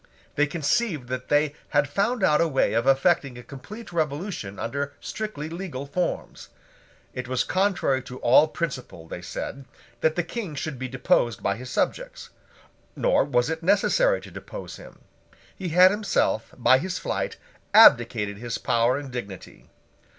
[0.33, 4.93] They conceived that they had found out a way of effecting a complete revolution under
[4.99, 6.49] strictly legal forms.
[7.13, 9.63] It was contrary to all principle, they said,
[9.99, 12.31] that the King should be deposed by his subjects;
[12.95, 15.01] nor was it necessary to depose him.
[15.55, 17.37] He had himself, by his flight,
[17.71, 19.69] abdicated his power and dignity.